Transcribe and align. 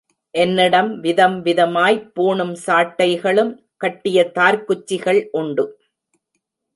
என்னிடம் 0.35 0.99
விதம் 0.99 1.43
விதமாய்ப் 1.45 2.07
பூணும் 2.15 2.55
சாட்டைகளும் 2.65 3.51
கட்டிய 3.77 4.31
தார்க்குச்சிகள் 4.35 5.27
உண்டு. 5.31 5.65